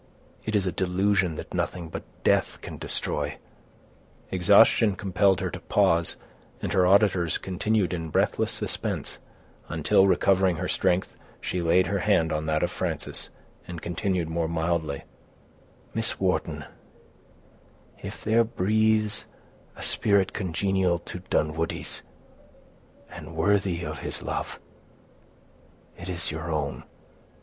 [0.45, 3.37] It is a delusion that nothing but death can destroy—"
[4.31, 6.15] Exhaustion compelled her to pause,
[6.59, 9.19] and her auditors continued in breathless suspense,
[9.69, 13.29] until, recovering her strength, she laid her hand on that of Frances,
[13.67, 15.03] and continued more mildly,
[15.93, 16.65] "Miss Wharton,
[18.01, 19.25] if there breathes
[19.75, 22.01] a spirit congenial to Dunwoodie's,
[23.11, 24.59] and worthy of his love,
[25.95, 26.85] it is your own."